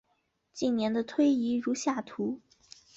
[0.51, 2.15] 近年的推移如下表。